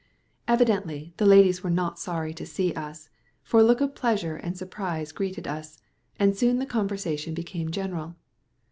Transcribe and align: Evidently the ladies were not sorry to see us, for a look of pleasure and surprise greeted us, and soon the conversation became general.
Evidently 0.47 1.13
the 1.17 1.27
ladies 1.27 1.61
were 1.61 1.69
not 1.69 1.99
sorry 1.99 2.33
to 2.33 2.43
see 2.43 2.73
us, 2.73 3.07
for 3.43 3.59
a 3.59 3.63
look 3.63 3.81
of 3.81 3.93
pleasure 3.93 4.35
and 4.35 4.57
surprise 4.57 5.11
greeted 5.11 5.47
us, 5.47 5.77
and 6.17 6.35
soon 6.35 6.57
the 6.57 6.65
conversation 6.65 7.35
became 7.35 7.69
general. 7.69 8.15